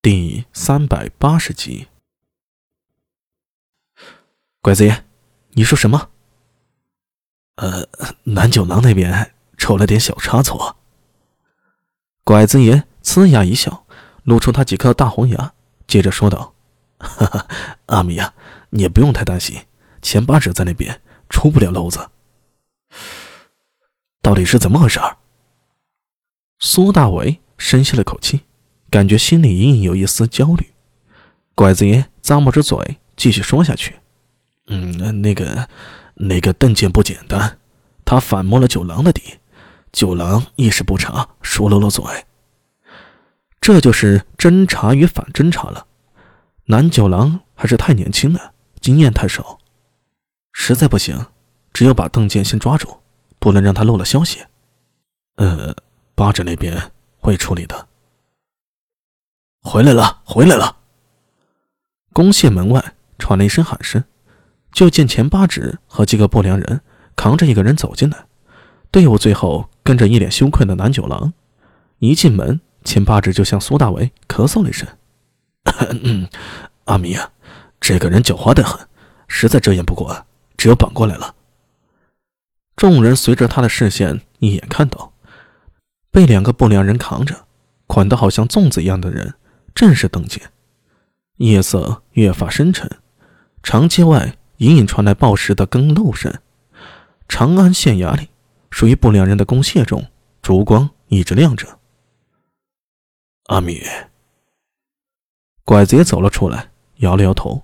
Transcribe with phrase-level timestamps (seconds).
[0.00, 1.88] 第三百八十集，
[4.60, 5.04] 拐子爷，
[5.54, 6.10] 你说什么？
[7.56, 7.88] 呃，
[8.22, 10.76] 南九郎那边出了点小差错。
[12.22, 13.84] 拐子爷呲牙一笑，
[14.22, 15.52] 露出他几颗大红牙，
[15.88, 16.54] 接着说道
[17.00, 17.48] ：“哈哈，
[17.86, 18.32] 阿米呀，
[18.70, 19.66] 你也不用太担心，
[20.00, 22.08] 前八指在那边出不了篓子。
[24.22, 25.00] 到底是怎么回事？”
[26.60, 28.44] 苏大伟深吸了口气。
[28.90, 30.72] 感觉心里隐隐有一丝焦虑，
[31.54, 33.96] 拐子爷咂摸着嘴，继续说下去
[34.68, 35.68] ：“嗯，那个，
[36.14, 37.58] 那个邓健不简单，
[38.04, 39.34] 他反摸了九郎的底，
[39.92, 42.02] 九郎一时不察，说漏了嘴。
[43.60, 45.86] 这就是侦查与反侦查了。
[46.66, 49.58] 南九郎还是太年轻了，经验太少，
[50.52, 51.26] 实在不行，
[51.74, 53.00] 只有把邓健先抓住，
[53.38, 54.38] 不能让他漏了消息。
[55.36, 55.76] 呃，
[56.14, 57.86] 八指那边会处理的。”
[59.68, 60.78] 回来了，回来了！
[62.14, 64.02] 公廨门外传来一声喊声，
[64.72, 66.80] 就见钱八指和几个不良人
[67.14, 68.16] 扛着一个人走进来，
[68.90, 71.34] 队伍最后跟着一脸羞愧的南九郎。
[71.98, 74.88] 一进门，钱八指就向苏大为咳嗽了一声
[76.86, 77.30] ：“阿弥啊，
[77.78, 78.88] 这个人狡猾的很，
[79.26, 80.24] 实在遮掩不过，
[80.56, 81.34] 只有绑过来了。”
[82.74, 85.12] 众人随着他的视线一眼看到，
[86.10, 87.44] 被两个不良人扛着，
[87.86, 89.34] 捆得好像粽子一样的人。
[89.78, 90.50] 正是邓健。
[91.36, 92.90] 夜色越发深沉，
[93.62, 96.36] 长街外隐隐传来报时的更漏声。
[97.28, 98.28] 长安县衙里，
[98.72, 100.04] 属于不良人的公廨中，
[100.42, 101.78] 烛光一直亮着。
[103.44, 103.80] 阿米，
[105.62, 107.62] 拐子也走了出来，摇了摇头。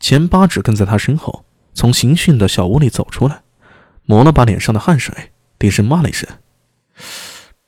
[0.00, 3.42] 钱八指跟在他身后，从刑讯的小屋里走出来，
[4.04, 6.26] 抹了把脸上的汗水，低声骂了一声：“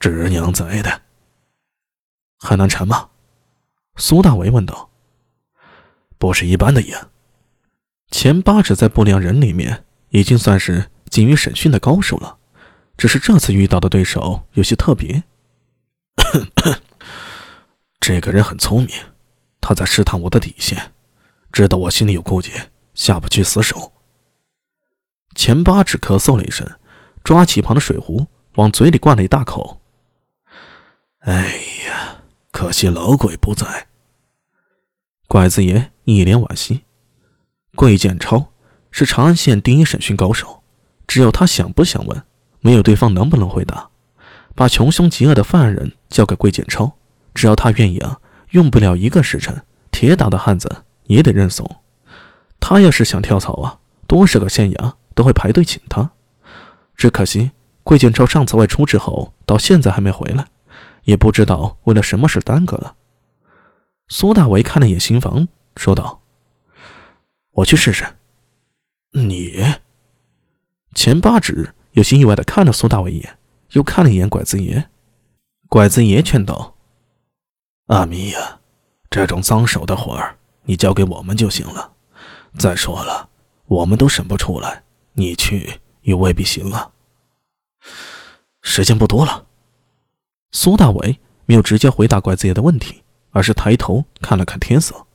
[0.00, 1.02] 侄娘在的，
[2.38, 3.10] 还难缠吗？”
[3.96, 4.90] 苏大为问道
[6.18, 7.06] ：“不是一般的严。
[8.10, 12.38] 钱八指在不良人里面已经算是精于审讯的高手了，
[12.96, 15.24] 只是这次遇到的对手有些特别。
[17.98, 18.90] 这个人很聪明，
[19.60, 20.92] 他在试探我的底线，
[21.50, 22.52] 知道我心里有顾忌，
[22.94, 23.92] 下不去死手。”
[25.34, 26.78] 钱八指咳嗽了一声，
[27.24, 29.80] 抓起旁的水壶往嘴里灌了一大口。
[31.20, 31.60] 哎！
[32.66, 33.86] 可惜老鬼不在。
[35.28, 36.82] 拐子爷一脸惋惜。
[37.76, 38.48] 桂建超
[38.90, 40.64] 是长安县第一审讯高手，
[41.06, 42.20] 只有他想不想问，
[42.58, 43.88] 没有对方能不能回答。
[44.56, 46.92] 把穷凶极恶的犯人交给桂建超，
[47.32, 48.18] 只要他愿意啊，
[48.50, 49.62] 用不了一个时辰，
[49.92, 51.70] 铁打的汉子也得认怂。
[52.58, 53.78] 他要是想跳槽啊，
[54.08, 56.10] 多少个县衙都会排队请他。
[56.96, 57.52] 只可惜
[57.84, 60.48] 桂建超上次外出之后，到现在还没回来。
[61.06, 62.96] 也不知道为了什么事耽搁了。
[64.08, 65.46] 苏大为看了眼新房，
[65.76, 66.20] 说道
[67.52, 68.04] ：“我去试试。”
[69.14, 69.64] 你？
[70.94, 73.38] 钱八指有些意外的看了苏大为一眼，
[73.70, 74.90] 又看了一眼拐子爷。
[75.68, 76.76] 拐子爷劝道
[77.86, 78.60] ：“阿弥呀，
[79.08, 81.92] 这种脏手的活儿，你交给我们就行了。
[82.58, 83.28] 再说了，
[83.66, 86.90] 我们都审不出来，你去也未必行啊。
[88.62, 89.45] 时间不多了。”
[90.58, 95.06] 苏大伟没有直接回答拐子爷的问题，而是抬头看了看天色。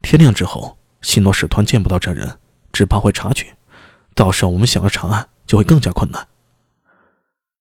[0.00, 2.38] 天亮之后，西诺使团见不到这人，
[2.72, 3.54] 只怕会察觉，
[4.14, 6.26] 到时候我们想要查案就会更加困难。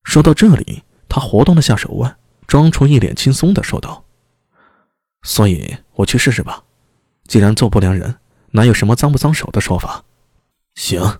[0.04, 2.18] 说到这里，他活动了下手腕，
[2.48, 4.06] 装出一脸轻松的说道
[5.24, 6.64] ：“所以我去试试吧。
[7.28, 8.16] 既然做不良人，
[8.52, 10.06] 哪有什么脏不脏手的说法？”
[10.76, 11.20] 行，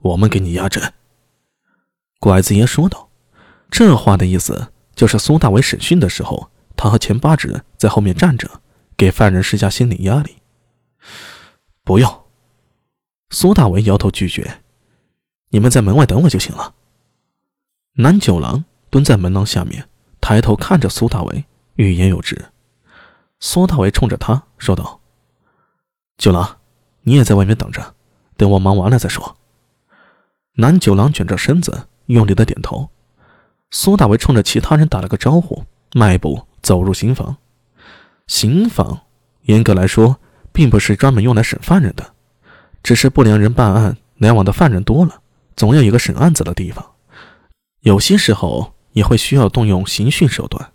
[0.00, 0.92] 我们给你压阵。”
[2.20, 3.08] 拐子爷说道。
[3.70, 4.68] 这话的意思。
[4.94, 8.60] 就是苏大伟审讯的时候，他和钱八指在后面站着，
[8.96, 10.36] 给犯人施加心理压力。
[11.84, 12.24] 不用，
[13.30, 14.62] 苏大伟摇头拒绝。
[15.50, 16.74] 你们在门外等我就行了。
[17.94, 19.88] 南九郎蹲在门廊下面，
[20.20, 22.46] 抬头看着苏大伟，欲言又止。
[23.40, 25.00] 苏大伟冲着他说道
[26.16, 26.58] ：“九郎，
[27.02, 27.94] 你也在外面等着，
[28.36, 29.36] 等我忙完了再说。”
[30.56, 32.88] 南九郎卷着身子，用力的点头。
[33.72, 35.64] 苏大为冲着其他人打了个招呼，
[35.94, 37.36] 迈步走入刑房。
[38.26, 39.00] 刑房
[39.44, 40.18] 严格来说
[40.52, 42.12] 并不是专门用来审犯人的，
[42.82, 45.22] 只是不良人办案来往的犯人多了，
[45.56, 46.86] 总要有个审案子的地方。
[47.80, 50.70] 有些时候也会需要动用刑讯手段，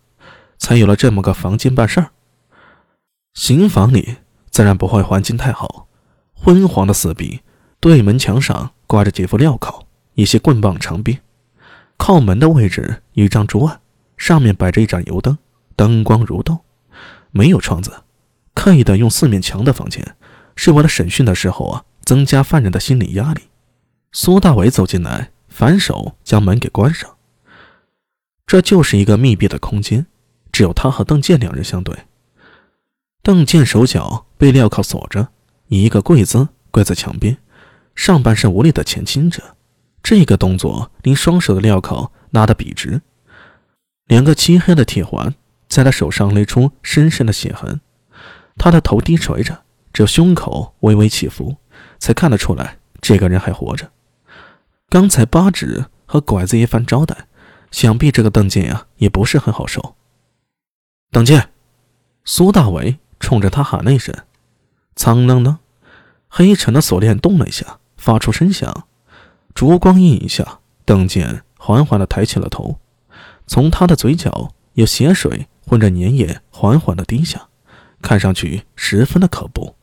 [0.58, 2.10] 才有了这么个房间办事儿。
[3.36, 4.16] 刑房里
[4.50, 5.88] 自然不会环境太好，
[6.34, 7.42] 昏黄的四壁，
[7.80, 9.86] 对门墙上挂着几副镣铐，
[10.16, 11.22] 一些棍棒长鞭。
[11.98, 13.82] 靠门的位置，一张桌案，
[14.16, 15.38] 上面摆着一盏油灯，
[15.76, 16.60] 灯光如豆。
[17.32, 17.92] 没有窗子，
[18.54, 20.16] 刻意的用四面墙的房间，
[20.56, 23.42] 是为了审讯的时候啊，增加犯人的心理压力。
[24.12, 27.16] 苏大伟走进来，反手将门给关上。
[28.46, 30.06] 这就是一个密闭的空间，
[30.52, 31.96] 只有他和邓健两人相对。
[33.22, 35.28] 邓健手脚被镣铐锁着，
[35.68, 37.38] 一个跪姿跪在墙边，
[37.94, 39.44] 上半身无力的前倾着。
[40.10, 43.02] 这个动作令双手的镣铐拉得笔直，
[44.06, 45.36] 两个漆黑的铁环
[45.68, 47.82] 在他手上勒出深深的血痕。
[48.56, 51.58] 他的头低垂着，只有胸口微微起伏，
[52.00, 53.92] 才看得出来这个人还活着。
[54.88, 57.28] 刚才八指和拐子一番招待，
[57.72, 59.98] 想必这个邓健呀也不是很好受。
[61.12, 61.50] 邓健，
[62.24, 64.16] 苏大伟冲着他喊了一声
[64.96, 65.58] ：“苍啷啷！”
[66.32, 68.88] 黑沉的锁链动了一下，发出声响。
[69.58, 72.78] 烛光映影下，邓健缓缓地抬起了头，
[73.48, 77.48] 从他的嘴角有血水混着粘液缓缓地滴下，
[78.00, 79.76] 看上去十分的可怖。